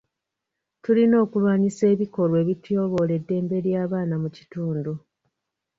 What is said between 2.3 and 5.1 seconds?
ebityoboola eddembe ly'abaana mu kitundu.